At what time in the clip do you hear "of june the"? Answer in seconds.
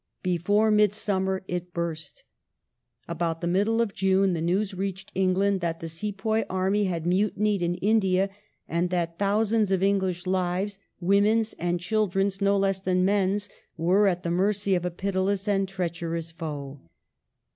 3.83-4.41